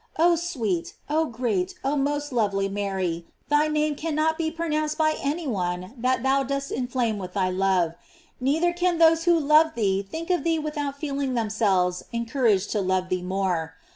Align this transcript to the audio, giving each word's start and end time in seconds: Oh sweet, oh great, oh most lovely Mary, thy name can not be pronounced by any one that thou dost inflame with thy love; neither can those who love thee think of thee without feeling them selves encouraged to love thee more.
Oh 0.17 0.35
sweet, 0.35 0.95
oh 1.11 1.25
great, 1.27 1.75
oh 1.83 1.95
most 1.95 2.33
lovely 2.33 2.67
Mary, 2.67 3.27
thy 3.49 3.67
name 3.67 3.93
can 3.93 4.15
not 4.15 4.35
be 4.35 4.49
pronounced 4.49 4.97
by 4.97 5.15
any 5.21 5.45
one 5.45 5.93
that 5.95 6.23
thou 6.23 6.41
dost 6.41 6.71
inflame 6.71 7.19
with 7.19 7.33
thy 7.33 7.51
love; 7.51 7.93
neither 8.39 8.73
can 8.73 8.97
those 8.97 9.25
who 9.25 9.37
love 9.39 9.75
thee 9.75 10.01
think 10.01 10.31
of 10.31 10.43
thee 10.43 10.57
without 10.57 10.97
feeling 10.97 11.35
them 11.35 11.51
selves 11.51 12.01
encouraged 12.11 12.71
to 12.71 12.81
love 12.81 13.09
thee 13.09 13.21
more. 13.21 13.75